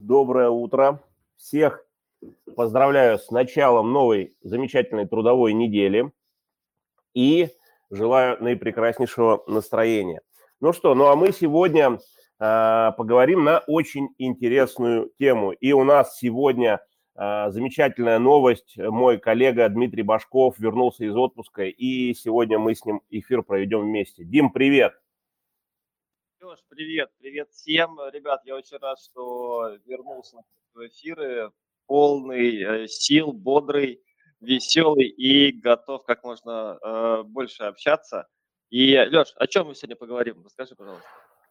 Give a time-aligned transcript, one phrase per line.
[0.00, 1.02] Доброе утро.
[1.36, 1.84] Всех
[2.56, 6.10] поздравляю с началом новой замечательной трудовой недели
[7.12, 7.50] и
[7.90, 10.22] желаю наипрекраснейшего настроения.
[10.58, 11.98] Ну что, ну а мы сегодня
[12.38, 15.52] э, поговорим на очень интересную тему.
[15.52, 16.80] И у нас сегодня
[17.14, 18.78] э, замечательная новость.
[18.78, 24.24] Мой коллега Дмитрий Башков вернулся из отпуска, и сегодня мы с ним эфир проведем вместе.
[24.24, 24.94] Дим, привет!
[26.42, 27.98] Леш, привет, привет всем.
[28.14, 30.38] Ребят, я очень рад, что вернулся
[30.72, 31.50] в эфиры,
[31.86, 34.00] полный э, сил, бодрый,
[34.40, 38.26] веселый и готов как можно э, больше общаться.
[38.70, 40.42] И, Леш, о чем мы сегодня поговорим?
[40.42, 41.06] Расскажи, пожалуйста.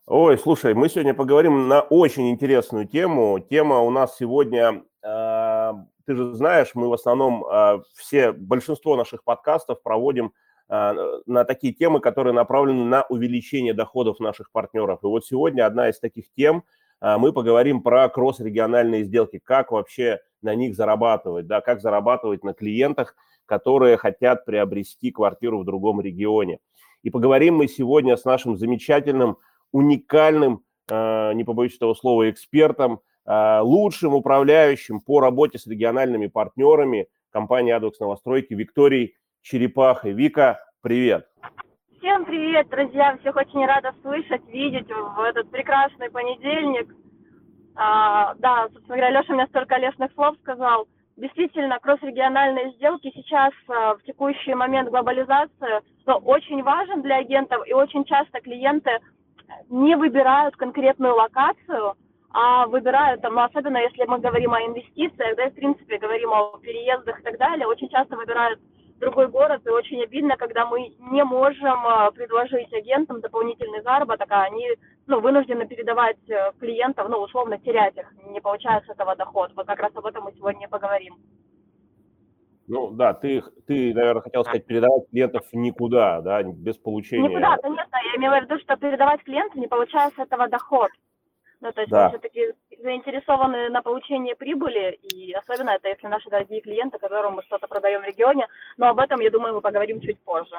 [0.08, 3.40] Ой, слушай, мы сегодня поговорим на очень интересную тему.
[3.40, 5.72] Тема у нас сегодня, э,
[6.08, 10.34] ты же знаешь, мы в основном э, все, большинство наших подкастов проводим
[10.70, 15.00] на такие темы, которые направлены на увеличение доходов наших партнеров.
[15.02, 16.64] И вот сегодня одна из таких тем,
[17.02, 22.54] а, мы поговорим про кросс-региональные сделки, как вообще на них зарабатывать, да, как зарабатывать на
[22.54, 26.60] клиентах, которые хотят приобрести квартиру в другом регионе.
[27.02, 29.38] И поговорим мы сегодня с нашим замечательным,
[29.72, 37.72] уникальным, а, не побоюсь этого слова, экспертом, лучшим управляющим по работе с региональными партнерами компании
[37.72, 40.14] «Адвокс Новостройки» Викторией Черепахой.
[40.14, 41.28] Вика, привет.
[41.98, 43.18] Всем привет, друзья.
[43.18, 46.94] Всех очень рада слышать, видеть в этот прекрасный понедельник.
[47.76, 50.88] А, да, собственно говоря, Леша мне столько лестных слов сказал.
[51.18, 57.74] Действительно, кросс-региональные сделки сейчас а, в текущий момент глобализации но очень важен для агентов, и
[57.74, 58.98] очень часто клиенты
[59.70, 61.94] не выбирают конкретную локацию,
[62.32, 66.58] а выбирают, там, особенно если мы говорим о инвестициях, да, и в принципе говорим о
[66.58, 68.60] переездах и так далее, очень часто выбирают
[69.00, 74.44] другой город, и очень обидно, когда мы не можем э, предложить агентам дополнительный заработок, а
[74.44, 74.68] они
[75.08, 79.52] ну, вынуждены передавать э, клиентов, ну, условно, терять их, не получая с этого доход.
[79.56, 81.16] Вот как раз об этом мы сегодня поговорим.
[82.68, 87.28] Ну да, ты, ты, наверное, хотел сказать, передавать клиентов никуда, да, без получения.
[87.28, 90.90] Никуда, конечно, я имела в виду, что передавать клиенту, не получая с этого доход.
[91.62, 92.06] Ну, то есть да.
[92.06, 97.44] мы все-таки заинтересованы на получении прибыли, и особенно это если наши дорогие клиенты, которым мы
[97.44, 98.48] что-то продаем в регионе,
[98.78, 100.56] но об этом, я думаю, мы поговорим чуть позже.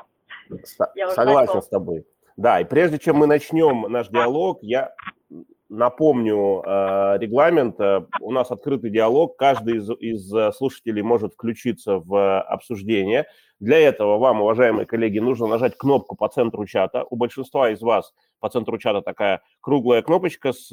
[1.15, 2.05] Согласен с тобой.
[2.37, 4.95] Да, и прежде чем мы начнем наш диалог, я
[5.71, 7.81] напомню э, регламент.
[7.81, 9.37] Э, у нас открытый диалог.
[9.37, 13.27] Каждый из, из э, слушателей может включиться в обсуждение.
[13.61, 17.05] Для этого вам, уважаемые коллеги, нужно нажать кнопку по центру чата.
[17.09, 20.71] У большинства из вас по центру чата такая круглая кнопочка с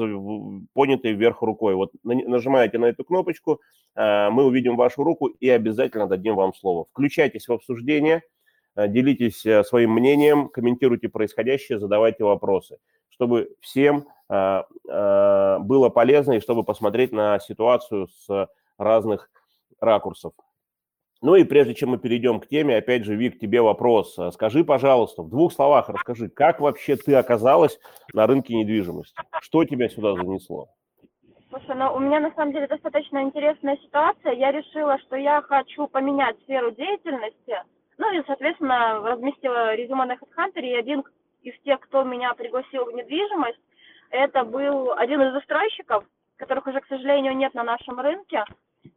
[0.73, 1.75] понятой вверх рукой.
[1.75, 3.59] Вот нажимаете на эту кнопочку,
[3.95, 6.85] мы увидим вашу руку и обязательно дадим вам слово.
[6.91, 8.21] Включайтесь в обсуждение,
[8.77, 12.77] делитесь своим мнением, комментируйте происходящее, задавайте вопросы,
[13.09, 19.29] чтобы всем было полезно и чтобы посмотреть на ситуацию с разных
[19.79, 20.33] ракурсов.
[21.21, 24.17] Ну и прежде чем мы перейдем к теме, опять же, Вик, тебе вопрос.
[24.33, 27.79] Скажи, пожалуйста, в двух словах расскажи, как вообще ты оказалась
[28.13, 29.19] на рынке недвижимости?
[29.41, 30.67] Что тебя сюда занесло?
[31.49, 34.33] Слушай, ну у меня на самом деле достаточно интересная ситуация.
[34.33, 37.63] Я решила, что я хочу поменять сферу деятельности.
[37.97, 41.03] Ну и, соответственно, разместила резюме на HeadHunter, и один
[41.41, 43.57] из тех, кто меня пригласил в недвижимость,
[44.09, 46.03] это был один из застройщиков,
[46.37, 48.43] которых уже, к сожалению, нет на нашем рынке.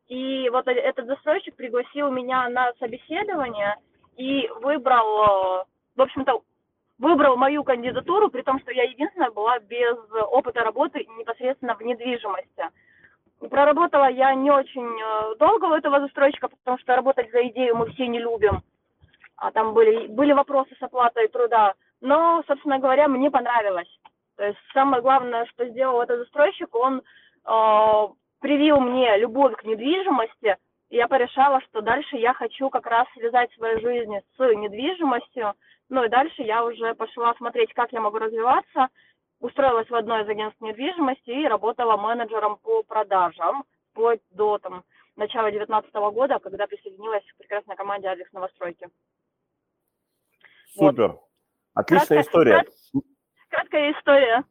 [0.09, 3.77] И вот э, этот застройщик пригласил меня на собеседование
[4.17, 5.65] и выбрал, э,
[5.97, 6.43] в общем-то,
[6.99, 9.97] выбрал мою кандидатуру, при том, что я единственная была без
[10.31, 12.69] опыта работы непосредственно в недвижимости.
[13.49, 17.91] Проработала я не очень э, долго у этого застройщика, потому что работать за идею мы
[17.91, 18.63] все не любим.
[19.37, 21.73] А там были, были вопросы с оплатой труда.
[22.03, 23.89] Но, собственно говоря, мне понравилось.
[24.41, 28.09] То есть самое главное, что сделал этот застройщик, он э,
[28.41, 30.57] привил мне любовь к недвижимости,
[30.89, 35.53] и я порешала, что дальше я хочу как раз связать свою жизнь с недвижимостью.
[35.91, 38.89] Ну и дальше я уже пошла смотреть, как я могу развиваться.
[39.41, 44.85] Устроилась в одно из агентств недвижимости и работала менеджером по продажам вплоть до там,
[45.17, 48.89] начала 2019 года, когда присоединилась к прекрасной команде Алекс Новостройки.
[50.73, 51.09] Супер.
[51.09, 51.21] Вот.
[51.75, 52.65] Отличная Краткая история
[53.51, 54.45] краткая история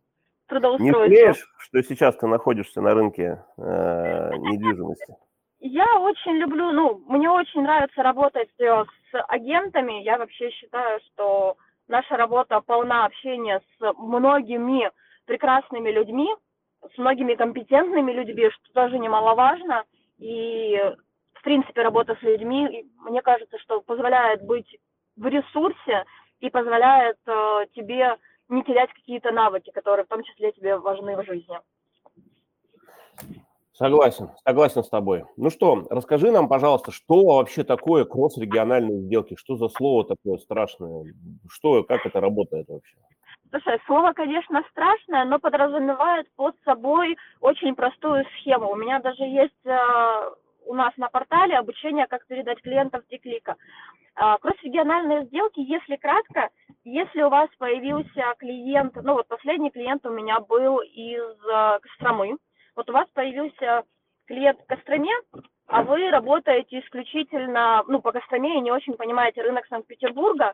[0.47, 1.03] трудоустройства.
[1.07, 5.15] Не жалеешь, что сейчас ты находишься на рынке э, недвижимости?
[5.61, 10.03] Я очень люблю, ну, мне очень нравится работать э, с агентами.
[10.03, 11.57] Я вообще считаю, что
[11.87, 14.89] наша работа полна общения с многими
[15.25, 16.33] прекрасными людьми,
[16.95, 19.83] с многими компетентными людьми, что тоже немаловажно.
[20.17, 20.77] И,
[21.33, 24.77] в принципе, работа с людьми, мне кажется, что позволяет быть
[25.17, 26.05] в ресурсе
[26.39, 28.15] и позволяет э, тебе
[28.49, 31.59] не терять какие-то навыки, которые в том числе тебе важны в жизни.
[33.73, 35.23] Согласен, согласен с тобой.
[35.37, 39.37] Ну что, расскажи нам, пожалуйста, что вообще такое кросс-региональные сделки?
[39.37, 41.05] Что за слово такое страшное?
[41.49, 42.97] Что, как это работает вообще?
[43.51, 48.69] Слушай, слово, конечно, страшное, но подразумевает под собой очень простую схему.
[48.69, 49.77] У меня даже есть э,
[50.69, 53.55] у нас на портале обучение, как передать клиентов Тиклика.
[54.15, 56.49] Э, кросс-региональные сделки, если кратко,
[56.83, 62.37] если у вас появился клиент, ну вот последний клиент у меня был из э, Костромы,
[62.75, 63.83] вот у вас появился
[64.27, 65.13] клиент в Костроме,
[65.67, 70.53] а вы работаете исключительно, ну, по Костроме и не очень понимаете рынок Санкт-Петербурга,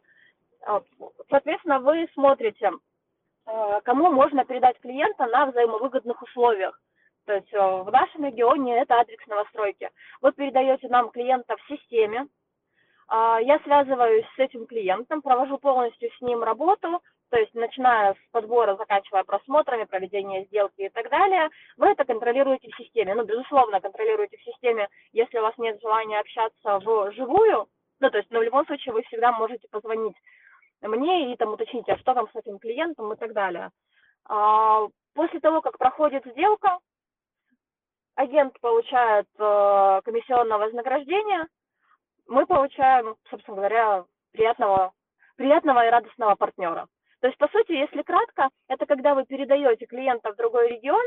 [0.66, 0.82] а,
[1.30, 2.72] соответственно, вы смотрите,
[3.84, 6.80] кому можно передать клиента на взаимовыгодных условиях.
[7.26, 9.90] То есть э, в нашем регионе это адрес новостройки.
[10.22, 12.28] Вы передаете нам клиента в системе,
[13.08, 18.18] а, я связываюсь с этим клиентом, провожу полностью с ним работу, то есть начиная с
[18.32, 23.14] подбора, заканчивая просмотрами, проведения сделки и так далее, вы это контролируете в системе.
[23.14, 27.68] Ну, безусловно, контролируете в системе, если у вас нет желания общаться в живую,
[28.00, 30.16] ну, то есть, но в любом случае вы всегда можете позвонить
[30.82, 33.70] мне и там уточнить, а что там с этим клиентом и так далее.
[34.26, 36.80] А, после того, как проходит сделка,
[38.16, 41.48] агент получает э, комиссионное вознаграждение,
[42.28, 44.94] мы получаем, собственно говоря, приятного,
[45.38, 46.88] приятного и радостного партнера.
[47.22, 51.04] То есть, по сути, если кратко, это когда вы передаете клиента в другой регион,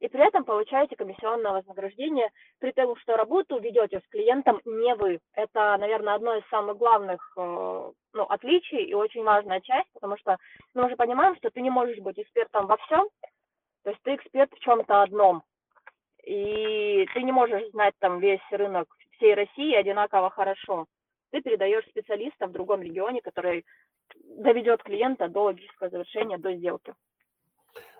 [0.00, 5.18] и при этом получаете комиссионное вознаграждение, при том, что работу ведете с клиентом не вы.
[5.34, 10.36] Это, наверное, одно из самых главных э, ну, отличий и очень важная часть, потому что
[10.74, 13.08] мы уже понимаем, что ты не можешь быть экспертом во всем,
[13.82, 15.42] то есть ты эксперт в чем-то одном.
[16.28, 18.86] И ты не можешь знать там весь рынок
[19.16, 20.84] всей России одинаково хорошо.
[21.30, 23.64] Ты передаешь специалиста в другом регионе, который
[24.14, 26.94] доведет клиента до логического завершения, до сделки.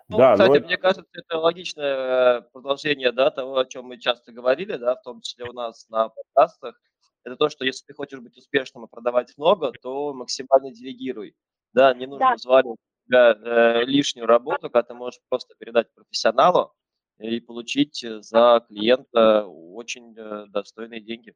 [0.09, 0.65] Ну, да, кстати, но...
[0.65, 5.01] мне кажется, это логичное э, продолжение да, того, о чем мы часто говорили, да, в
[5.01, 6.79] том числе у нас на подкастах.
[7.23, 11.35] Это то, что если ты хочешь быть успешным и продавать много, то максимально делегируй.
[11.73, 12.61] Да, не нужно да.
[12.61, 16.73] себя э, лишнюю работу, когда ты можешь просто передать профессионалу
[17.19, 21.33] и получить за клиента очень э, достойные деньги.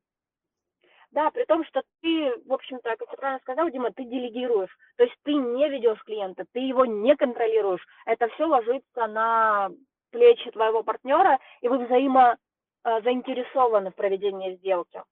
[1.11, 4.75] Да, при том, что ты, в общем-то, как ты правильно сказал, Дима, ты делегируешь.
[4.97, 7.85] То есть ты не ведешь клиента, ты его не контролируешь.
[8.05, 9.69] Это все ложится на
[10.09, 12.37] плечи твоего партнера, и вы взаимо
[12.83, 15.03] э, заинтересованы в проведении сделки.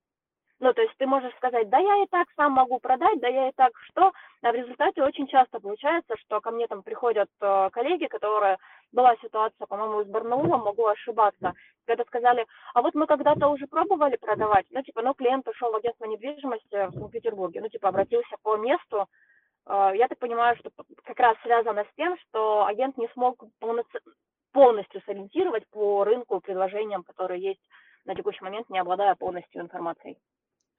[0.61, 3.49] Ну, то есть ты можешь сказать, да я и так сам могу продать, да я
[3.49, 4.11] и так что,
[4.43, 8.57] а в результате очень часто получается, что ко мне там приходят э, коллеги, которые,
[8.91, 11.55] была ситуация, по-моему, из Барнаула, могу ошибаться,
[11.87, 15.77] когда сказали, а вот мы когда-то уже пробовали продавать, ну, типа, ну, клиент ушел в
[15.77, 19.07] агентство недвижимости в Санкт-Петербурге, ну, типа, обратился по месту,
[19.65, 20.69] э, я так понимаю, что
[21.03, 23.43] как раз связано с тем, что агент не смог
[24.51, 27.61] полностью сориентировать по рынку предложениям, которые есть
[28.05, 30.17] на текущий момент, не обладая полностью информацией.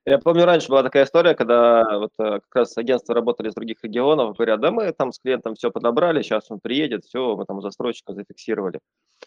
[0.05, 3.77] Я помню, раньше была такая история, когда вот э, как раз агентства работали из других
[3.85, 7.63] регионов, говорят, да мы там с клиентом все подобрали, сейчас он приедет, все, мы там
[7.63, 8.81] застройщика зафиксировали.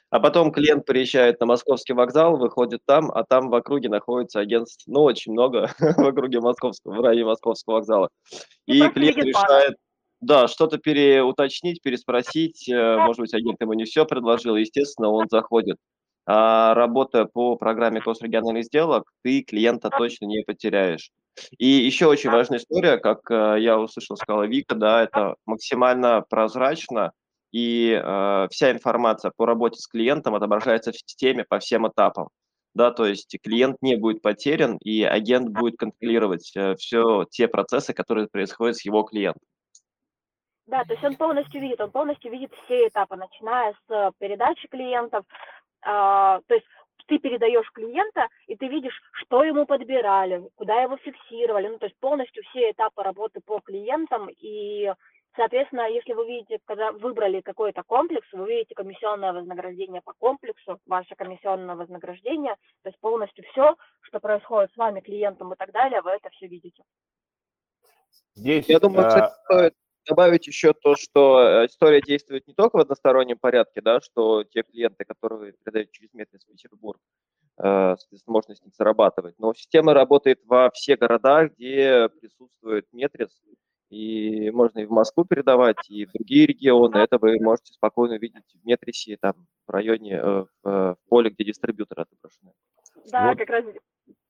[0.10, 4.84] А потом клиент приезжает на московский вокзал, выходит там, а там в округе находится агентств,
[4.86, 8.10] ну, очень много в округе московского, в районе московского вокзала.
[8.66, 9.78] И клиент решает,
[10.20, 15.78] да, что-то переуточнить, переспросить, э, может быть, агент ему не все предложил, естественно, он заходит
[16.26, 21.12] работая по программе региональных сделок, ты клиента точно не потеряешь.
[21.58, 27.12] И еще очень важная история, как э, я услышал, сказала Вика, да, это максимально прозрачно,
[27.52, 32.30] и э, вся информация по работе с клиентом отображается в системе по всем этапам.
[32.74, 37.94] Да, то есть клиент не будет потерян, и агент будет контролировать э, все те процессы,
[37.94, 39.44] которые происходят с его клиентом.
[40.68, 45.24] Да, то есть он полностью видит, он полностью видит все этапы, начиная с передачи клиентов,
[45.28, 46.66] а, то есть
[47.08, 51.98] ты передаешь клиента, и ты видишь, что ему подбирали, куда его фиксировали, ну, то есть
[52.00, 54.92] полностью все этапы работы по клиентам, и,
[55.36, 61.16] соответственно, если вы видите, когда выбрали какой-то комплекс, вы видите комиссионное вознаграждение по комплексу, ваше
[61.16, 66.12] комиссионное вознаграждение, то есть полностью все, что происходит с вами, клиентом и так далее, вы
[66.12, 66.84] это все видите.
[68.34, 69.74] Здесь, Я думаю, кстати, а, стоит
[70.08, 74.64] добавить еще то, что э, история действует не только в одностороннем порядке, да, что те
[74.64, 77.00] клиенты, которые передают через Метрис в Петербург,
[77.58, 79.36] э, соответственно, можно с них зарабатывать.
[79.38, 83.42] Но система работает во все города, где присутствует Метрис,
[83.90, 86.98] и можно и в Москву передавать, и в другие регионы.
[86.98, 92.04] Это вы можете спокойно видеть в Метрисе, там, в районе, э, в поле, где дистрибьюторы
[92.04, 92.54] отображены.
[93.12, 93.38] Да, вот.
[93.38, 93.66] как раз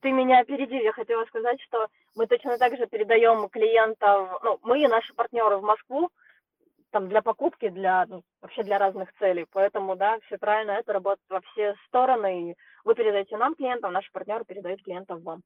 [0.01, 0.81] ты меня опередил.
[0.81, 5.57] Я хотела сказать, что мы точно так же передаем клиентов, ну, мы и наши партнеры
[5.57, 6.09] в Москву,
[6.91, 9.45] там для покупки, для ну, вообще для разных целей.
[9.51, 12.51] Поэтому, да, все правильно, это работает во все стороны.
[12.51, 12.55] И
[12.85, 15.41] вы передаете нам клиентам, наши партнеры передают клиентов вам.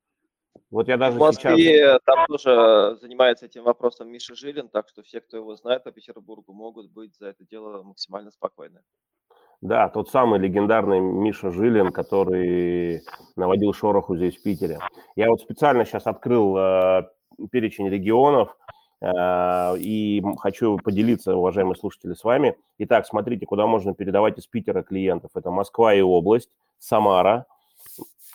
[0.71, 2.01] Вот я даже В Москве сейчас...
[2.05, 6.53] там тоже занимается этим вопросом Миша Жилин, так что все, кто его знает по Петербургу,
[6.53, 8.81] могут быть за это дело максимально спокойны.
[9.61, 13.01] Да, тот самый легендарный Миша Жилин, который
[13.35, 14.79] наводил шороху здесь, в Питере.
[15.17, 17.03] Я вот специально сейчас открыл э,
[17.51, 18.55] перечень регионов
[19.01, 22.55] э, и хочу поделиться, уважаемые слушатели, с вами.
[22.77, 25.31] Итак, смотрите, куда можно передавать из Питера клиентов.
[25.35, 27.45] Это Москва и область, Самара,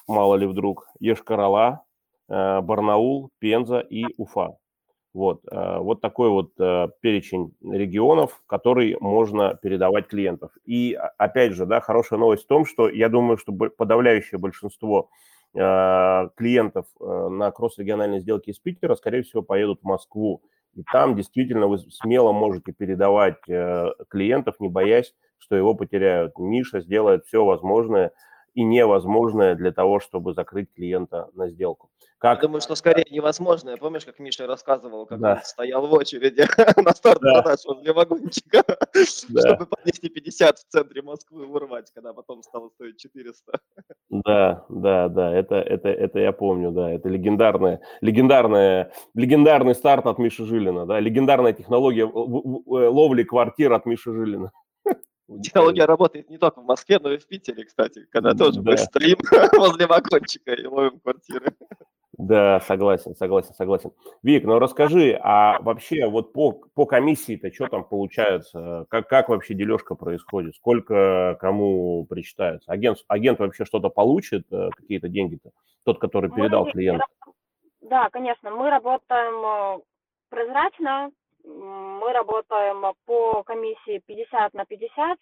[0.06, 1.84] мало ли вдруг, Ешкарала,
[2.28, 4.58] э, Барнаул, Пенза и Уфа.
[5.14, 10.50] Вот, э, вот такой вот э, перечень регионов, который можно передавать клиентов.
[10.64, 15.10] И опять же, да, хорошая новость в том, что я думаю, что подавляющее большинство
[15.54, 20.42] э, клиентов на кросс-региональной сделке из Питера, скорее всего, поедут в Москву.
[20.74, 23.40] И там действительно вы смело можете передавать
[24.08, 26.36] клиентов, не боясь, что его потеряют.
[26.40, 28.10] Миша сделает все возможное
[28.54, 31.90] и невозможное для того, чтобы закрыть клиента на сделку.
[32.24, 32.38] Как...
[32.38, 33.68] Я думаю, что скорее невозможно.
[33.68, 35.32] Я помнишь, как Миша рассказывал, как да.
[35.34, 36.46] он стоял в очереди
[36.82, 37.42] на старт да.
[37.42, 38.64] продаж возле вагончика,
[39.28, 39.40] да.
[39.40, 43.52] чтобы по 250 в центре Москвы урвать, когда потом стало стоить 400.
[44.08, 50.16] Да, да, да, это, это, это я помню, да, это легендарная, легендарная, легендарный старт от
[50.16, 54.50] Миши Жилина, да, легендарная технология ловли квартир от Миши Жилина.
[55.42, 58.72] Технология работает не только в Москве, но и в Питере, кстати, когда тоже да.
[58.72, 59.16] мы стоим
[59.58, 61.54] возле вагончика и ловим квартиры.
[62.16, 63.92] Да, согласен, согласен, согласен.
[64.22, 68.86] Вик, ну расскажи, а вообще вот по, по комиссии-то что там получается?
[68.88, 70.54] Как, как вообще дележка происходит?
[70.54, 72.70] Сколько кому причитается?
[72.70, 75.50] Агент, агент вообще что-то получит, э, какие-то деньги-то?
[75.84, 77.04] Тот, который передал клиенту?
[77.80, 79.82] Да, конечно, мы работаем э,
[80.30, 81.10] прозрачно,
[81.44, 85.18] мы работаем по комиссии 50 на 50,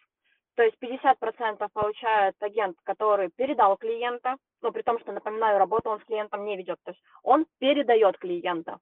[0.55, 6.01] то есть 50% получает агент, который передал клиента, но при том, что, напоминаю, работу он
[6.01, 8.79] с клиентом не ведет, то есть он передает клиента.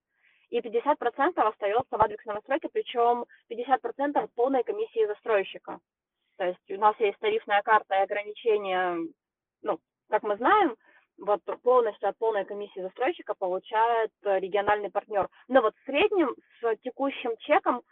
[0.50, 5.78] И 50% остается в адресной настройке, причем 50% полной комиссии застройщика.
[6.38, 8.98] То есть у нас есть тарифная карта и ограничения,
[9.62, 9.78] ну,
[10.08, 10.74] как мы знаем,
[11.20, 15.28] вот полностью от полной комиссии застройщика получает региональный партнер.
[15.48, 17.82] Но вот в среднем с текущим чеком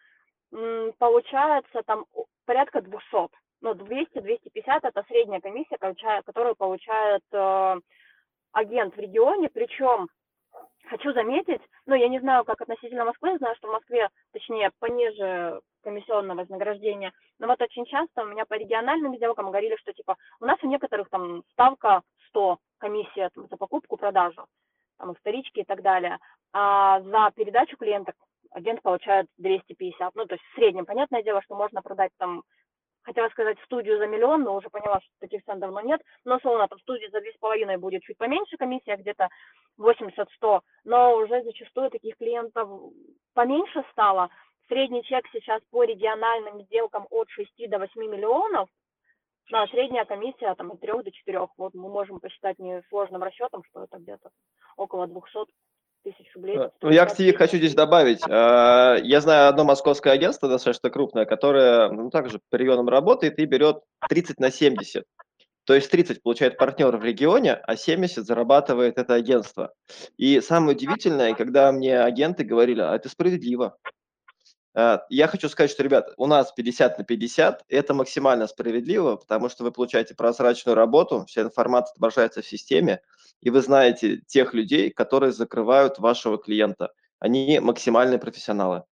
[0.98, 2.06] получается там
[2.46, 3.28] порядка 200
[3.60, 7.76] ну, 200-250 это средняя комиссия, которую получает э,
[8.52, 10.08] агент в регионе, причем
[10.88, 15.60] хочу заметить, ну, я не знаю, как относительно Москвы, знаю, что в Москве, точнее, пониже
[15.82, 20.46] комиссионное вознаграждение, но вот очень часто у меня по региональным сделкам говорили, что, типа, у
[20.46, 24.46] нас у некоторых там ставка 100 комиссия за покупку, продажу,
[24.98, 26.18] там, вторички и так далее,
[26.52, 28.12] а за передачу клиента
[28.50, 30.86] агент получает 250, ну, то есть в среднем.
[30.86, 32.42] Понятное дело, что можно продать там
[33.08, 36.00] хотела сказать студию за миллион, но уже поняла, что таких цен давно нет.
[36.24, 39.28] Но словно там студии за две с половиной будет чуть поменьше комиссия, где-то
[39.78, 42.68] 80-100, но уже зачастую таких клиентов
[43.34, 44.28] поменьше стало.
[44.68, 48.68] Средний чек сейчас по региональным сделкам от 6 до 8 миллионов,
[49.50, 51.48] да, средняя комиссия там от 3 до 4.
[51.56, 54.30] Вот мы можем посчитать несложным расчетом, что это где-то
[54.76, 55.52] около 200
[56.04, 56.56] тысяч рублей.
[56.56, 58.20] Э, ну, я, кстати, хочу здесь добавить.
[58.26, 63.44] Э, я знаю одно московское агентство, достаточно крупное, которое ну, также по регионам работает и
[63.46, 65.04] берет 30 на 70.
[65.64, 69.74] То есть 30 получает партнер в регионе, а 70 зарабатывает это агентство.
[70.16, 73.76] И самое удивительное, когда мне агенты говорили, а это справедливо.
[74.78, 79.48] Э, я хочу сказать, что, ребят, у нас 50 на 50, это максимально справедливо, потому
[79.48, 83.00] что вы получаете прозрачную работу, вся информация отображается в системе,
[83.40, 86.92] и вы знаете тех людей, которые закрывают вашего клиента.
[87.18, 88.84] Они максимальные профессионалы.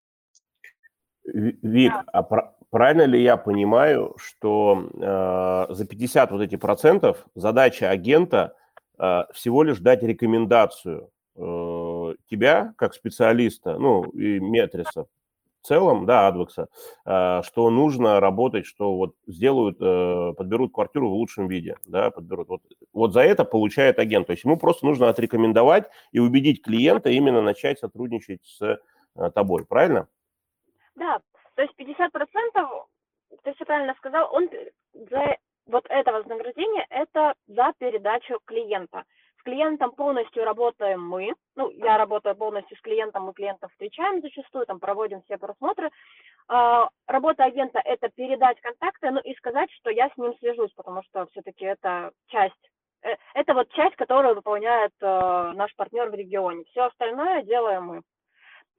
[1.24, 2.24] Вик, а
[2.72, 8.56] правильно ли я понимаю, что э, за 50 вот эти процентов задача агента
[8.98, 15.06] э, всего лишь дать рекомендацию э, тебя как специалиста, ну и метриса
[15.66, 16.68] целом, да, Адвекса,
[17.06, 22.50] э, что нужно работать, что вот сделают, э, подберут квартиру в лучшем виде, да, подберут.
[22.50, 22.62] Вот,
[22.94, 24.28] вот за это получает агент.
[24.28, 28.62] То есть ему просто нужно отрекомендовать и убедить клиента именно начать сотрудничать с
[29.16, 30.08] э, тобой, правильно?
[30.96, 31.20] Да,
[31.56, 32.88] то есть 50 процентов,
[33.44, 34.50] ты все правильно сказал, он
[34.94, 39.04] за вот это вознаграждение, это за передачу клиента
[39.46, 41.34] клиентом полностью работаем мы.
[41.56, 45.90] Ну, я работаю полностью с клиентом, мы клиентов встречаем зачастую, там проводим все просмотры.
[46.48, 51.04] А, работа агента– это передать контакты, ну и сказать, что я с ним свяжусь, потому
[51.04, 52.72] что все-таки это часть
[53.04, 56.66] э, это вот часть, которую выполняет э, наш партнер в регионе.
[56.72, 58.02] Все остальное делаем мы.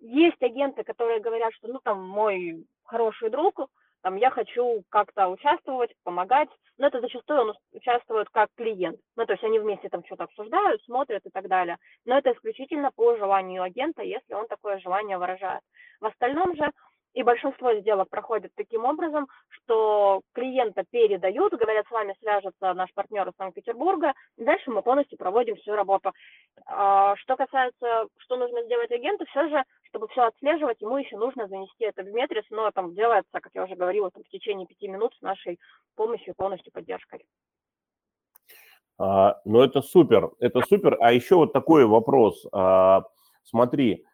[0.00, 3.68] есть агенты, которые говорят, что, ну, там, мой хороший друг,
[4.06, 6.48] там, я хочу как-то участвовать, помогать,
[6.78, 9.00] но это зачастую он участвует как клиент.
[9.16, 11.76] Ну, то есть они вместе там что-то обсуждают, смотрят и так далее.
[12.04, 15.62] Но это исключительно по желанию агента, если он такое желание выражает.
[16.00, 16.70] В остальном же
[17.14, 23.26] и большинство сделок проходит таким образом, что клиента передают, говорят, с вами свяжется наш партнер
[23.26, 26.12] из Санкт-Петербурга, и дальше мы полностью проводим всю работу.
[26.66, 31.48] А, что касается, что нужно сделать агенту, все же, чтобы все отслеживать, ему еще нужно
[31.48, 34.88] занести это в Метрис, но там делается, как я уже говорила, там, в течение пяти
[34.88, 35.58] минут с нашей
[35.94, 37.26] помощью полностью поддержкой.
[38.98, 40.96] А, ну, это супер, это супер.
[41.00, 42.46] А еще вот такой вопрос.
[42.52, 43.02] А,
[43.44, 44.04] смотри,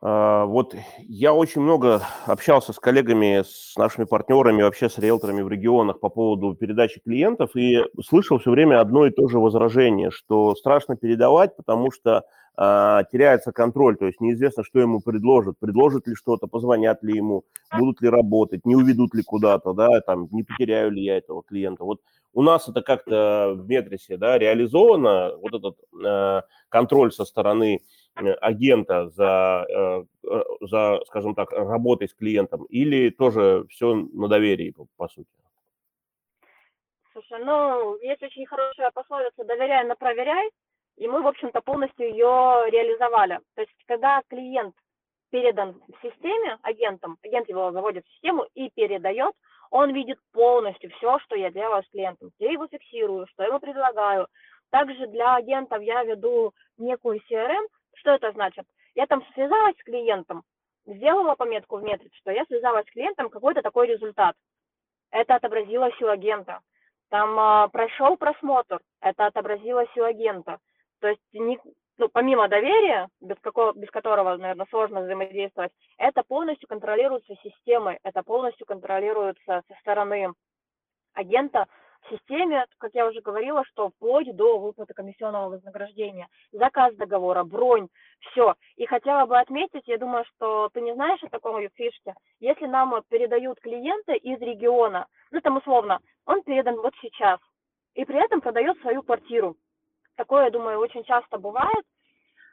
[0.00, 5.48] а, вот я очень много общался с коллегами, с нашими партнерами, вообще с риэлторами в
[5.48, 10.54] регионах по поводу передачи клиентов и слышал все время одно и то же возражение, что
[10.54, 12.24] страшно передавать, потому что
[12.60, 18.02] теряется контроль, то есть неизвестно, что ему предложат, предложат ли что-то, позвонят ли ему, будут
[18.02, 21.84] ли работать, не уведут ли куда-то, да, там, не потеряю ли я этого клиента.
[21.84, 22.02] Вот
[22.34, 27.80] у нас это как-то в Метрисе, да, реализовано, вот этот э, контроль со стороны
[28.16, 34.28] Э, агента за, э, э, за, скажем так, работой с клиентом, или тоже все на
[34.28, 35.28] доверии, по, по сути?
[37.12, 40.50] Слушай, ну, есть очень хорошая пословица «доверяй, но проверяй»,
[41.00, 43.40] и мы, в общем-то, полностью ее реализовали.
[43.54, 44.74] То есть, когда клиент
[45.30, 49.34] передан в системе агентом, агент его заводит в систему и передает,
[49.70, 54.26] он видит полностью все, что я делаю с клиентом, где его фиксирую, что ему предлагаю.
[54.68, 58.66] Также для агентов я веду некую CRM, что это значит?
[58.94, 60.42] Я там связалась с клиентом,
[60.84, 64.36] сделала пометку в метрике, что я связалась с клиентом, какой-то такой результат.
[65.10, 66.60] Это отобразилось у агента.
[67.08, 70.58] Там а, прошел просмотр, это отобразилось у агента.
[71.00, 71.58] То есть не,
[71.98, 78.22] ну, помимо доверия, без, какого, без которого, наверное, сложно взаимодействовать, это полностью контролируется системой, это
[78.22, 80.32] полностью контролируется со стороны
[81.14, 81.66] агента,
[82.02, 87.88] в системе, как я уже говорила, что вплоть до выплаты комиссионного вознаграждения, заказ договора, бронь,
[88.20, 88.54] все.
[88.76, 93.02] И хотела бы отметить, я думаю, что ты не знаешь о таком фишке, если нам
[93.08, 97.38] передают клиента из региона, ну там условно, он передан вот сейчас,
[97.94, 99.56] и при этом продает свою квартиру.
[100.20, 101.86] Такое, я думаю, очень часто бывает.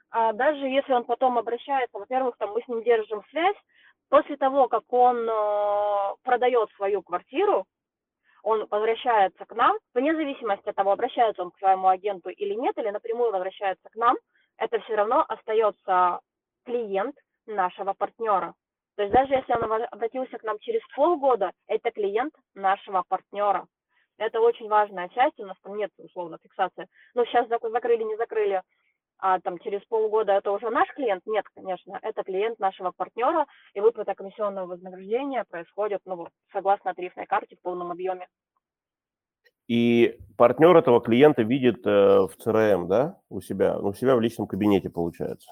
[0.10, 3.58] А даже если он потом обращается, во-первых, там мы с ним держим связь,
[4.08, 7.66] после того, как он э, продает свою квартиру,
[8.42, 12.78] он возвращается к нам, вне зависимости от того, обращается он к своему агенту или нет,
[12.78, 14.16] или напрямую возвращается к нам,
[14.56, 16.22] это все равно остается
[16.64, 18.54] клиент нашего партнера.
[18.96, 23.68] То есть даже если он обратился к нам через полгода, это клиент нашего партнера.
[24.18, 26.88] Это очень важная часть, у нас там нет условно фиксации.
[27.14, 28.62] Но сейчас закрыли, не закрыли,
[29.20, 31.26] а там через полгода это уже наш клиент?
[31.26, 37.56] Нет, конечно, это клиент нашего партнера, и выплата комиссионного вознаграждения происходит, ну, согласно тарифной карте
[37.56, 38.28] в полном объеме.
[39.68, 44.48] И партнер этого клиента видит э, в CRM, да, у себя, у себя в личном
[44.48, 45.50] кабинете получается?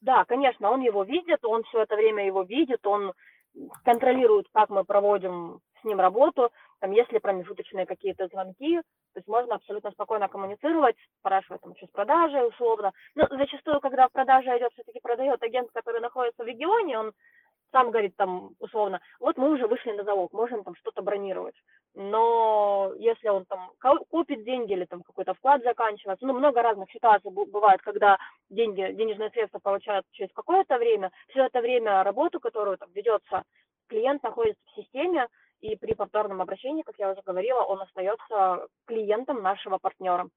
[0.00, 3.12] Да, конечно, он его видит, он все это время его видит, он
[3.84, 6.50] контролирует, как мы проводим с ним работу,
[6.82, 11.90] там, если промежуточные какие-то звонки, то есть можно абсолютно спокойно коммуницировать, спрашивать там что с
[11.90, 12.90] продажей условно.
[13.14, 17.12] Но зачастую, когда в продаже идет, все-таки продает агент, который находится в регионе, он
[17.70, 21.54] сам говорит там условно, вот мы уже вышли на залог, можем там что-то бронировать.
[21.94, 23.70] Но если он там
[24.10, 28.18] купит деньги или там какой-то вклад заканчивается, ну много разных ситуаций бывает, когда
[28.50, 33.44] деньги, денежные средства получают через какое-то время, все это время работу, которую там ведется,
[33.86, 35.28] клиент находится в системе,
[35.62, 40.28] и при повторном обращении, как я уже говорила, он остается клиентом нашего партнера.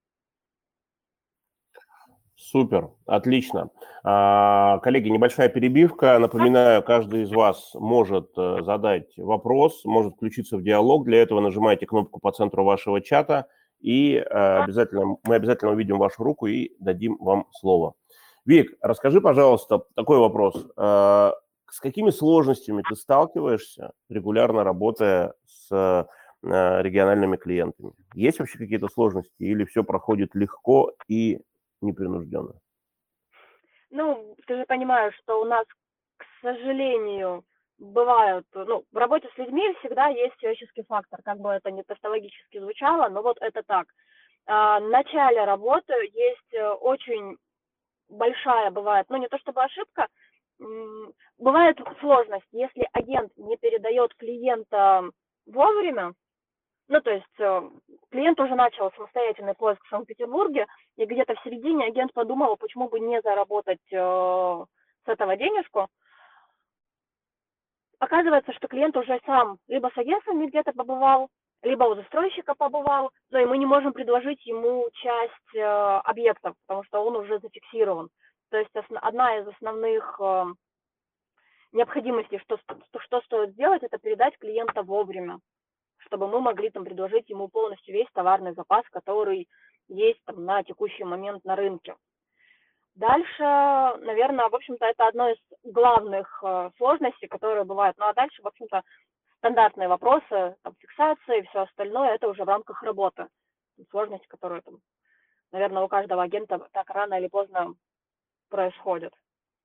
[2.38, 3.70] Супер, отлично.
[4.04, 6.20] А, коллеги, небольшая перебивка.
[6.20, 11.06] Напоминаю, каждый из вас может э, задать вопрос, может включиться в диалог.
[11.06, 13.48] Для этого нажимайте кнопку по центру вашего чата,
[13.80, 14.24] и э,
[14.64, 17.94] обязательно, мы обязательно увидим вашу руку и дадим вам слово.
[18.46, 20.56] Вик, расскажи, пожалуйста, такой вопрос.
[21.76, 26.08] С какими сложностями ты сталкиваешься, регулярно работая с
[26.42, 27.92] региональными клиентами?
[28.14, 31.42] Есть вообще какие-то сложности или все проходит легко и
[31.82, 32.54] непринужденно?
[33.90, 35.66] Ну, ты же понимаешь, что у нас,
[36.16, 37.44] к сожалению,
[37.78, 42.58] бывают, ну, в работе с людьми всегда есть человеческий фактор, как бы это не тавтологически
[42.58, 43.88] звучало, но вот это так.
[44.46, 47.36] А, в начале работы есть э, очень
[48.10, 50.08] большая бывает, ну не то чтобы ошибка,
[51.38, 55.10] бывает сложность, если агент не передает клиента
[55.46, 56.14] вовремя,
[56.88, 57.70] ну, то есть э,
[58.12, 63.00] клиент уже начал самостоятельный поиск в Санкт-Петербурге, и где-то в середине агент подумал, почему бы
[63.00, 65.88] не заработать э, с этого денежку,
[68.00, 71.30] оказывается, что клиент уже сам либо с агентствами где-то побывал,
[71.64, 76.84] либо у застройщика побывал, но и мы не можем предложить ему часть э, объектов, потому
[76.84, 78.10] что он уже зафиксирован.
[78.56, 80.46] То есть одна из основных э,
[81.74, 82.58] необходимостей, что,
[83.02, 85.40] что, стоит сделать, это передать клиента вовремя,
[85.98, 89.50] чтобы мы могли там предложить ему полностью весь товарный запас, который
[89.90, 91.98] есть там, на текущий момент на рынке.
[92.94, 97.98] Дальше, наверное, в общем-то, это одно из главных э, сложностей, которые бывают.
[97.98, 98.84] Ну а дальше, в общем-то,
[99.40, 103.28] стандартные вопросы, там, фиксация и все остальное, это уже в рамках работы.
[103.90, 104.76] Сложность, которая, там,
[105.52, 107.76] наверное, у каждого агента так рано или поздно
[108.50, 109.14] происходит.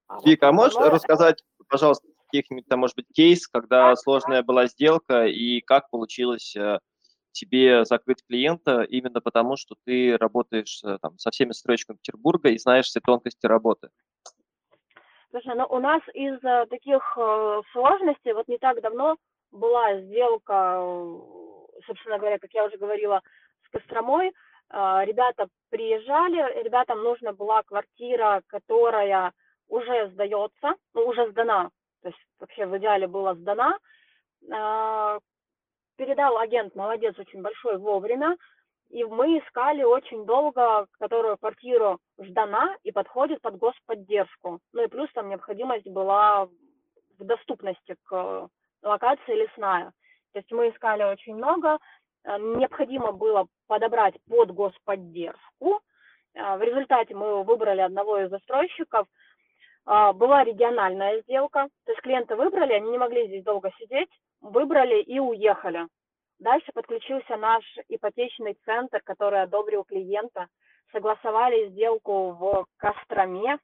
[0.08, 0.94] А Вика, а можешь остальное...
[0.94, 6.78] рассказать, пожалуйста, каких-нибудь, там, может быть, кейс, когда сложная была сделка и как получилось э,
[7.32, 12.58] тебе закрыть клиента именно потому, что ты работаешь э, там, со всеми стройщиками Петербурга и
[12.58, 13.90] знаешь все тонкости работы?
[15.30, 17.18] Слушай, ну у нас из э, таких
[17.72, 19.16] сложностей вот не так давно
[19.52, 20.80] была сделка,
[21.86, 23.20] собственно говоря, как я уже говорила,
[23.66, 24.32] с Костромой.
[24.70, 29.32] Ребята приезжали, ребятам нужна была квартира, которая
[29.68, 31.70] уже сдается, ну, уже сдана,
[32.02, 33.78] то есть вообще в идеале была сдана
[36.00, 38.34] передал агент, молодец, очень большой, вовремя.
[38.88, 44.60] И мы искали очень долго, которую квартиру ждана и подходит под господдержку.
[44.72, 46.46] Ну и плюс там необходимость была
[47.18, 48.48] в доступности к
[48.82, 49.92] локации лесная.
[50.32, 51.78] То есть мы искали очень много, э,
[52.24, 55.80] необходимо было подобрать под господдержку.
[56.34, 59.06] Э, в результате мы выбрали одного из застройщиков.
[59.86, 65.02] Э, была региональная сделка, то есть клиента выбрали, они не могли здесь долго сидеть, выбрали
[65.02, 65.86] и уехали.
[66.38, 70.46] Дальше подключился наш ипотечный центр, который одобрил клиента.
[70.90, 73.58] Согласовали сделку в Костроме.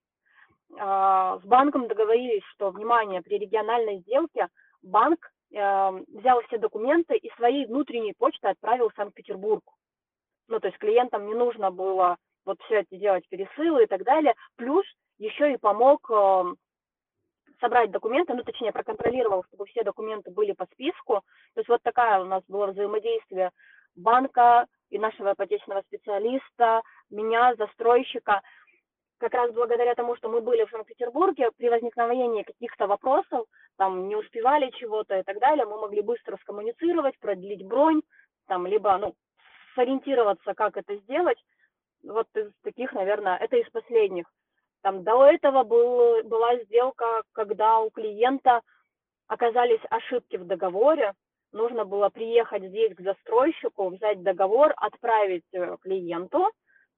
[0.68, 4.48] С банком договорились, что, внимание, при региональной сделке
[4.82, 9.64] банк э, взял все документы и своей внутренней почтой отправил в Санкт-Петербург.
[10.48, 14.34] Ну, то есть клиентам не нужно было вот все это делать, пересылы и так далее.
[14.56, 14.84] Плюс
[15.18, 16.44] еще и помог э,
[17.60, 21.22] собрать документы, ну, точнее, проконтролировал, чтобы все документы были по списку.
[21.54, 23.50] То есть вот такая у нас было взаимодействие
[23.96, 28.42] банка и нашего ипотечного специалиста, меня, застройщика.
[29.18, 34.16] Как раз благодаря тому, что мы были в Санкт-Петербурге, при возникновении каких-то вопросов, там не
[34.16, 38.02] успевали чего-то и так далее, мы могли быстро скоммуницировать, продлить бронь,
[38.46, 39.14] там, либо, ну,
[39.74, 41.38] сориентироваться, как это сделать.
[42.02, 44.26] Вот из таких, наверное, это из последних.
[44.82, 48.60] Там до этого был, была сделка, когда у клиента
[49.28, 51.14] оказались ошибки в договоре,
[51.52, 56.50] нужно было приехать здесь к застройщику, взять договор, отправить э, клиенту,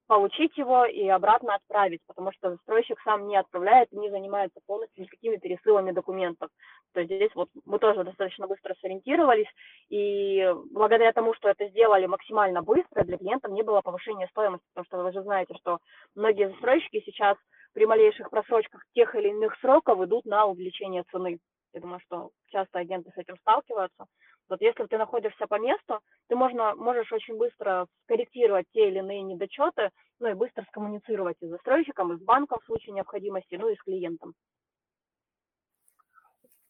[0.09, 5.03] получить его и обратно отправить, потому что застройщик сам не отправляет и не занимается полностью
[5.03, 6.49] никакими пересылами документов.
[6.95, 9.45] То есть здесь вот мы тоже достаточно быстро сориентировались,
[9.89, 14.85] и благодаря тому, что это сделали максимально быстро, для клиентов не было повышения стоимости, потому
[14.85, 15.77] что вы же знаете, что
[16.15, 17.37] многие застройщики сейчас
[17.73, 21.37] при малейших просрочках тех или иных сроков идут на увеличение цены.
[21.73, 24.05] Я думаю, что часто агенты с этим сталкиваются.
[24.49, 29.21] Вот если ты находишься по месту, ты можно, можешь очень быстро скорректировать те или иные
[29.21, 33.69] недочеты, ну и быстро скоммуницировать и с застройщиком, и с банком в случае необходимости, ну
[33.69, 34.33] и с клиентом.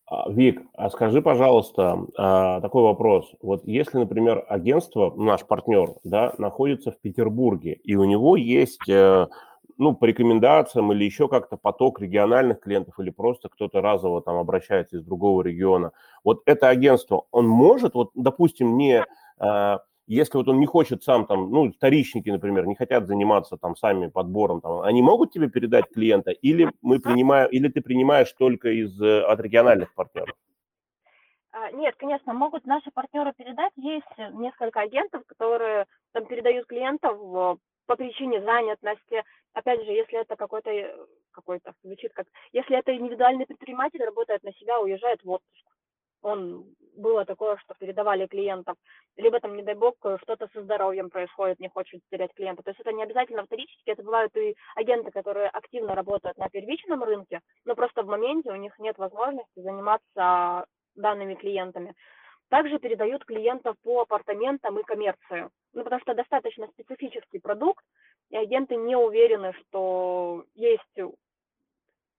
[0.08, 3.32] А, Вик, а скажи, пожалуйста, а, такой вопрос.
[3.42, 9.28] Вот если, например, агентство, наш партнер, да, находится в Петербурге, и у него есть э,
[9.80, 14.98] ну, по рекомендациям или еще как-то поток региональных клиентов или просто кто-то разово там обращается
[14.98, 15.94] из другого региона.
[16.26, 19.06] Вот это агентство, он может, вот, допустим, не,
[19.40, 23.78] а, если вот он не хочет сам там, ну, вторичники, например, не хотят заниматься там
[23.78, 28.70] сами подбором, там, они могут тебе передать клиента или мы принимаем, или ты принимаешь только
[28.72, 30.36] из, э, от региональных партнеров?
[31.52, 33.72] А, нет, конечно, могут наши партнеры передать.
[33.78, 39.24] Есть несколько агентов, которые там передают клиентов по причине занятости.
[39.54, 40.96] Опять же, если это какой-то, э,
[41.32, 45.66] какой-то, звучит как, если это индивидуальный предприниматель, работает на себя, уезжает в отпуск.
[46.22, 48.76] Он, было такое, что передавали клиентов,
[49.18, 52.62] либо там, не дай бог, что-то со здоровьем происходит, не хочет терять клиента.
[52.62, 57.04] То есть это не обязательно вторически, это бывают и агенты, которые активно работают на первичном
[57.04, 61.96] рынке, но просто в моменте у них нет возможности заниматься данными клиентами.
[62.50, 65.52] Также передают клиентов по апартаментам и коммерцию.
[65.74, 67.86] Ну, потому что достаточно специфический продукт,
[68.30, 71.14] и агенты не уверены, что есть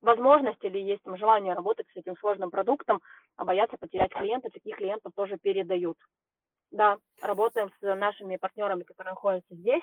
[0.01, 3.01] возможность или есть там, желание работать с этим сложным продуктом,
[3.37, 5.99] а боятся потерять клиента, таких клиентов тоже передают.
[6.71, 9.83] Да, работаем с нашими партнерами, которые находятся здесь.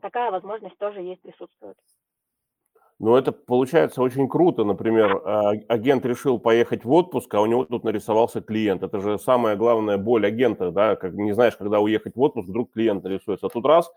[0.00, 1.76] Такая возможность тоже есть, присутствует.
[3.00, 4.64] Ну, это получается очень круто.
[4.64, 8.82] Например, а, агент решил поехать в отпуск, а у него тут нарисовался клиент.
[8.82, 12.72] Это же самая главная боль агента, да, как не знаешь, когда уехать в отпуск, вдруг
[12.72, 13.46] клиент нарисуется.
[13.46, 13.88] А тут раз,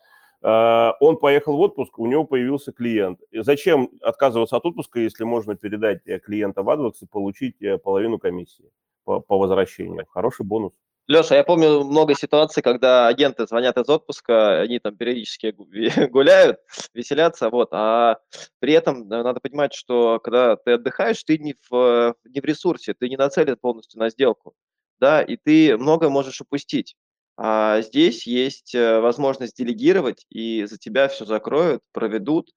[0.44, 3.20] а, он поехал в отпуск, у него появился клиент.
[3.32, 7.80] И зачем отказываться от отпуска, если можно передать э, клиента в AdWords и получить э,
[7.80, 8.70] половину комиссии
[9.04, 10.06] по, по возвращению?
[10.10, 10.74] Хороший бонус.
[11.08, 15.54] Леша, я помню много ситуаций, когда агенты звонят из отпуска, они там периодически
[16.10, 16.60] гуляют,
[16.94, 18.20] веселятся, вот, а
[18.60, 22.94] при этом э, надо понимать, что когда ты отдыхаешь, ты не в, не в ресурсе,
[22.94, 24.54] ты не нацелен полностью на сделку,
[25.00, 26.96] да, и ты много можешь упустить.
[27.36, 32.52] А здесь есть э, возможность делегировать, и за тебя все закроют, проведут,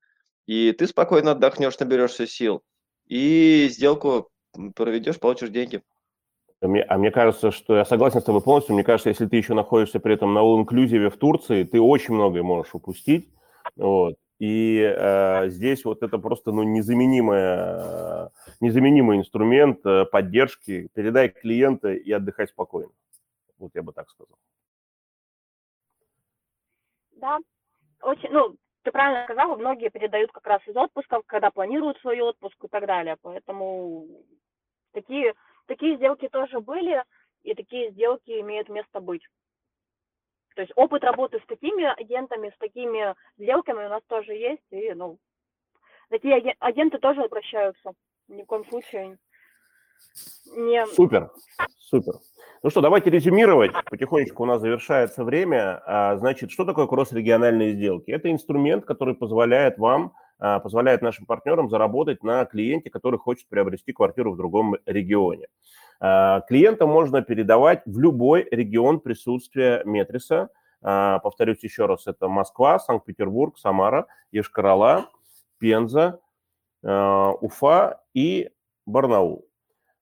[0.47, 2.63] и ты спокойно отдохнешь, наберешься сил,
[3.07, 4.31] и сделку
[4.77, 5.83] проведешь, получишь деньги.
[6.69, 8.75] Мне, а мне кажется, что я согласен с тобой полностью.
[8.75, 12.43] Мне кажется, если ты еще находишься при этом на all-inclusive в Турции, ты очень многое
[12.43, 13.29] можешь упустить.
[13.77, 14.17] Вот.
[14.39, 20.89] И э, здесь вот это просто ну, незаменимый, незаменимый инструмент э, поддержки.
[20.95, 22.91] Передай клиента и отдыхай спокойно.
[23.59, 24.37] Вот я бы так сказал.
[27.13, 27.39] Да,
[28.03, 32.57] очень, ну, ты правильно сказал, многие передают как раз из отпусков, когда планируют свой отпуск
[32.65, 33.17] и так далее.
[33.23, 34.07] Поэтому
[34.93, 35.33] такие
[35.67, 37.03] такие сделки тоже были,
[37.43, 39.27] и такие сделки имеют место быть.
[40.55, 44.93] То есть опыт работы с такими агентами, с такими сделками у нас тоже есть, и,
[44.95, 45.19] ну,
[46.11, 47.93] такие агенты тоже обращаются.
[48.29, 49.19] Ни в коем случае
[50.57, 50.87] не...
[50.87, 51.31] Супер,
[51.79, 52.15] супер.
[52.63, 53.73] Ну что, давайте резюмировать.
[53.91, 55.83] Потихонечку у нас завершается время.
[55.85, 58.11] А, значит, что такое кросс-региональные сделки?
[58.11, 64.33] Это инструмент, который позволяет вам позволяет нашим партнерам заработать на клиенте, который хочет приобрести квартиру
[64.33, 65.47] в другом регионе.
[66.01, 70.51] А, клиента можно передавать в любой регион присутствия Метриса.
[70.83, 75.09] А, повторюсь еще раз, это Москва, Санкт-Петербург, Самара, Ешкарала,
[75.59, 76.21] Пенза,
[76.83, 78.51] Уфа и
[78.85, 79.49] Барнаул.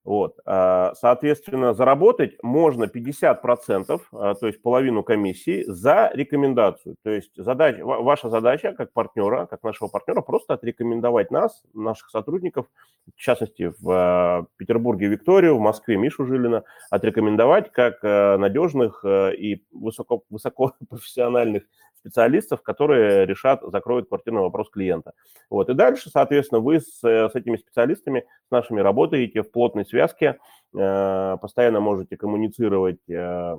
[0.05, 0.39] Вот.
[0.45, 6.97] А, соответственно, заработать можно 50%, а, то есть половину комиссии, за рекомендацию.
[7.05, 12.67] То есть задача, ваша задача как партнера, как нашего партнера, просто отрекомендовать нас, наших сотрудников,
[13.15, 20.25] в частности, в а, Петербурге Викторию, в Москве Мишу Жилина, отрекомендовать как надежных и высоко,
[20.31, 21.63] высокопрофессиональных
[22.03, 25.13] специалистов, которые решат, закроют квартирный вопрос клиента.
[25.49, 25.71] Вот.
[25.71, 30.39] И дальше, соответственно, вы с, с этими специалистами, с нашими работаете в плотной связке,
[30.77, 33.57] э, постоянно можете коммуницировать э,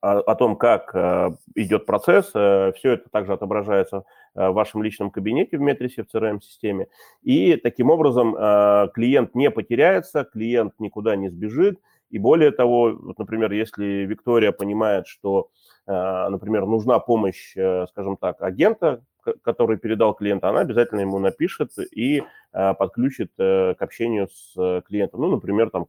[0.00, 2.30] о, о том, как э, идет процесс.
[2.34, 6.88] Э, все это также отображается э, в вашем личном кабинете в Метрисе, в CRM-системе.
[7.22, 11.80] И таким образом э, клиент не потеряется, клиент никуда не сбежит.
[12.10, 15.50] И более того, вот, например, если Виктория понимает, что
[15.86, 19.02] Э, например, нужна помощь, э, скажем так, агента,
[19.42, 25.20] который передал клиента, она обязательно ему напишет и э, подключит к общению с клиентом.
[25.20, 25.86] Ну, например, там,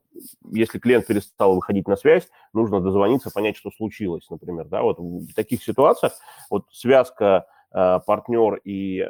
[0.50, 4.66] если клиент перестал выходить на связь, нужно дозвониться, понять, что случилось, например.
[4.66, 6.14] Да, вот в таких ситуациях
[6.50, 9.06] вот связка партнер и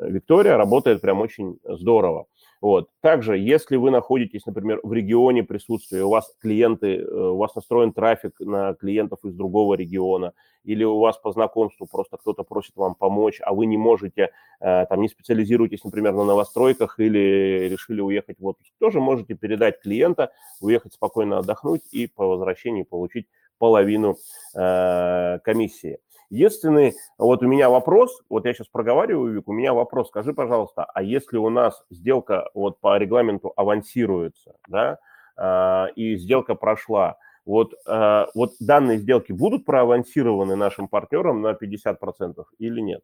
[0.00, 2.26] Виктория работает прям очень здорово.
[2.60, 2.88] Вот.
[3.00, 7.92] Также, если вы находитесь, например, в регионе присутствия, у вас клиенты, э, у вас настроен
[7.92, 10.32] трафик на клиентов из другого региона,
[10.64, 14.86] или у вас по знакомству просто кто-то просит вам помочь, а вы не можете, э,
[14.86, 20.32] там, не специализируетесь, например, на новостройках или решили уехать в отпуск, тоже можете передать клиента,
[20.60, 23.26] уехать спокойно отдохнуть и по возвращении получить
[23.58, 24.16] половину
[24.54, 25.98] э, комиссии.
[26.30, 30.84] Единственный, вот у меня вопрос, вот я сейчас проговариваю, Вик, у меня вопрос, скажи, пожалуйста,
[30.84, 34.98] а если у нас сделка вот по регламенту авансируется, да,
[35.36, 42.44] э, и сделка прошла, вот, э, вот данные сделки будут проавансированы нашим партнерам на 50%
[42.58, 43.02] или нет?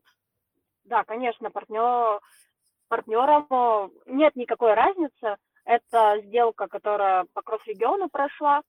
[0.85, 2.18] Да, конечно, партнер,
[2.88, 5.37] партнерам э, нет никакой разницы.
[5.64, 8.62] Это сделка, которая по кросс-региону прошла,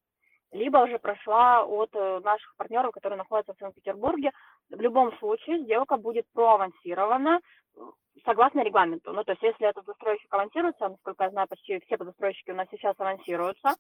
[0.54, 4.32] либо уже прошла от э, наших партнеров, которые находятся в Санкт-Петербурге.
[4.70, 7.40] В любом случае сделка будет проавансирована
[7.76, 7.80] э,
[8.24, 9.12] согласно регламенту.
[9.12, 12.68] Ну, то есть, если этот застройщик авансируется, насколько я знаю, почти все застройщики у нас
[12.72, 13.76] сейчас авансируются,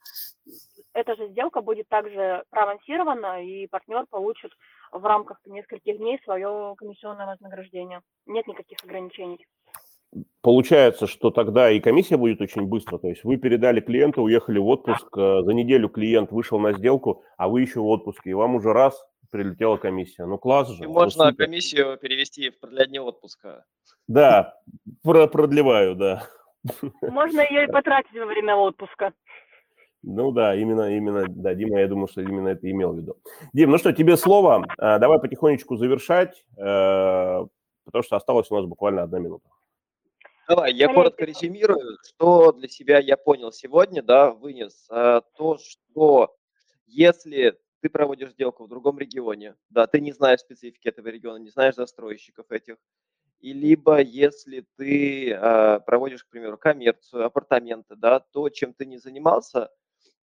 [0.93, 4.51] эта же сделка будет также проавансирована, и партнер получит
[4.91, 8.01] в рамках нескольких дней свое комиссионное вознаграждение.
[8.25, 9.45] Нет никаких ограничений.
[10.41, 12.97] Получается, что тогда и комиссия будет очень быстро.
[12.97, 17.23] То есть вы передали клиента, уехали в отпуск, э, за неделю клиент вышел на сделку,
[17.37, 20.25] а вы еще в отпуске, и вам уже раз прилетела комиссия.
[20.25, 20.83] Ну класс же.
[20.83, 21.45] И ну, можно супер.
[21.45, 23.65] комиссию перевести в продление отпуска.
[24.07, 24.55] Да,
[25.01, 26.23] про продлеваю, да.
[27.01, 29.13] Можно ее и потратить во время отпуска.
[30.03, 33.15] Ну да, именно, именно, да, Дима, я думаю, что именно это имел в виду.
[33.53, 34.65] Дим, ну что, тебе слово.
[34.77, 37.45] Э, давай потихонечку завершать, э,
[37.85, 39.47] потому что осталось у нас буквально одна минута.
[40.55, 44.85] Давай, я коротко резюмирую, что для себя я понял сегодня, да, вынес.
[44.89, 46.35] А, то, что
[46.85, 51.49] если ты проводишь сделку в другом регионе, да, ты не знаешь специфики этого региона, не
[51.49, 52.75] знаешь застройщиков этих,
[53.39, 58.97] и либо если ты э, проводишь, к примеру, коммерцию, апартаменты, да, то, чем ты не
[58.97, 59.69] занимался,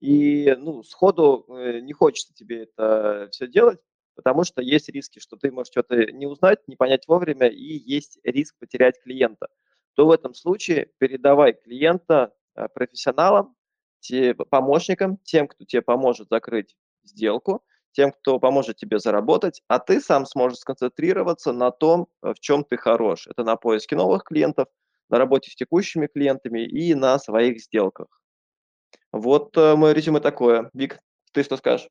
[0.00, 3.78] и ну, сходу э, не хочется тебе это все делать,
[4.14, 8.18] потому что есть риски, что ты можешь что-то не узнать, не понять вовремя, и есть
[8.22, 9.48] риск потерять клиента.
[9.94, 13.56] То в этом случае передавай клиента э, профессионалам,
[14.50, 20.24] помощникам, тем, кто тебе поможет закрыть сделку, тем, кто поможет тебе заработать, а ты сам
[20.24, 23.26] сможешь сконцентрироваться на том, э, в чем ты хорош.
[23.26, 24.68] Это на поиске новых клиентов,
[25.08, 28.06] на работе с текущими клиентами и на своих сделках.
[29.12, 30.70] Вот э, мое резюме такое.
[30.72, 31.00] Вик,
[31.32, 31.88] ты что скажешь?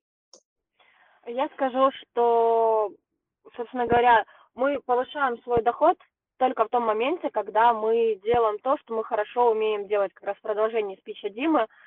[1.27, 2.91] Я скажу, что,
[3.55, 5.97] собственно говоря, мы повышаем свой доход
[6.39, 10.37] только в том моменте, когда мы делаем то, что мы хорошо умеем делать, как раз
[10.37, 11.67] в продолжении спича Димы–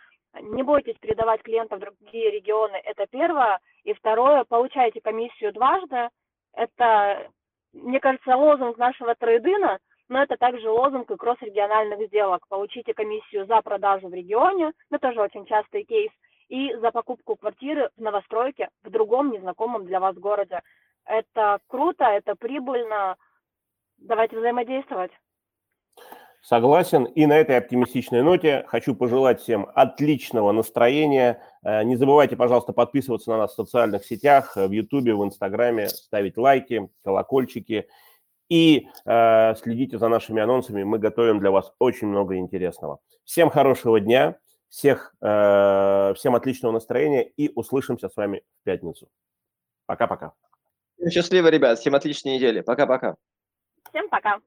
[0.41, 3.61] не бойтесь передавать клиентов в другие регионы, это первое.
[3.85, 6.09] И второе, получайте комиссию дважды.
[6.55, 7.31] Это,
[7.73, 12.47] мне кажется, лозунг нашего трейдина, но это также лозунг и кросс-региональных сделок.
[12.49, 16.11] Получите комиссию за продажу в регионе, это тоже очень частый кейс,
[16.49, 20.61] и за покупку квартиры в новостройке в другом незнакомом для вас городе.
[21.05, 23.17] Это круто, это прибыльно.
[24.05, 25.13] Давайте взаимодействовать.
[26.43, 27.05] Согласен.
[27.05, 31.41] И на этой оптимистичной ноте хочу пожелать всем отличного настроения.
[31.63, 36.37] Э, не забывайте, пожалуйста, подписываться на нас в социальных сетях, в Ютубе, в Инстаграме, ставить
[36.37, 37.87] лайки, колокольчики
[38.49, 40.83] и э, следите за нашими анонсами.
[40.83, 42.99] Мы готовим для вас очень много интересного.
[43.25, 44.37] Всем хорошего дня,
[44.69, 49.09] всех, э, всем отличного настроения и услышимся с вами в пятницу.
[49.87, 50.33] Пока-пока.
[51.09, 51.79] Счастливо, ребят.
[51.79, 52.63] Всем отличной недели.
[52.63, 53.17] Пока-пока.
[53.93, 54.41] Всем пока.